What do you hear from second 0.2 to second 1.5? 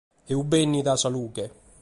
E fit bènnida sa lughe.